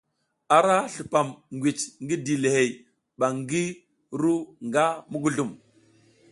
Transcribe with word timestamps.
Ara 0.57 0.75
slupam 0.93 1.27
ngwici 1.55 1.85
ngi 2.03 2.15
dilihey 2.25 2.69
ba 3.19 3.27
ngi 3.39 3.63
ru 4.19 4.35
nga 4.67 4.85
muguzlum. 5.11 5.51